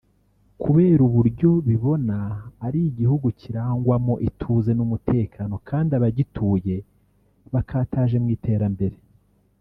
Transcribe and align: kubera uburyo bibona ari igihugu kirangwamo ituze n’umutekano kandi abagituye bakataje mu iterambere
kubera 0.61 1.01
uburyo 1.07 1.49
bibona 1.67 2.17
ari 2.65 2.79
igihugu 2.89 3.27
kirangwamo 3.39 4.13
ituze 4.27 4.71
n’umutekano 4.75 5.55
kandi 5.69 5.91
abagituye 5.97 6.75
bakataje 7.53 8.17
mu 8.23 8.29
iterambere 8.37 8.97